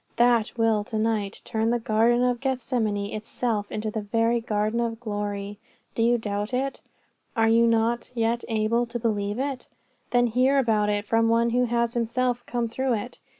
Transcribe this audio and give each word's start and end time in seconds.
that 0.15 0.57
will 0.57 0.83
to 0.83 0.97
night 0.97 1.43
turn 1.45 1.69
the 1.69 1.77
garden 1.77 2.23
of 2.23 2.39
Gethsemane 2.39 3.13
itself 3.13 3.71
into 3.71 3.91
the 3.91 4.01
very 4.01 4.41
garden 4.41 4.79
of 4.79 4.99
Glory. 4.99 5.59
Do 5.93 6.01
you 6.01 6.17
doubt 6.17 6.55
it? 6.55 6.81
Are 7.37 7.47
you 7.47 7.67
not 7.67 8.11
yet 8.15 8.43
able 8.49 8.87
to 8.87 8.97
believe 8.97 9.37
it? 9.37 9.67
Then 10.09 10.25
hear 10.25 10.57
about 10.57 10.89
it 10.89 11.05
from 11.05 11.29
One 11.29 11.51
who 11.51 11.65
has 11.65 11.93
Himself 11.93 12.43
come 12.47 12.67
through 12.67 12.95
it. 12.95 13.19